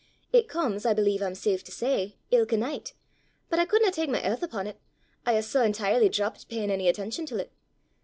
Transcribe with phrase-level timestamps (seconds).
[0.33, 2.95] It comes, I believe I'm safe to say, ilka nicht;
[3.51, 4.75] but I couldna tak my aith upo' 't,
[5.27, 7.51] I hae sae entirely drappit peyin' ony attention til 't.